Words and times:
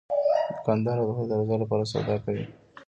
دوکاندار 0.55 0.97
د 1.07 1.09
خدای 1.17 1.27
د 1.29 1.39
رضا 1.41 1.55
لپاره 1.63 1.89
سودا 1.91 2.15
کوي. 2.23 2.45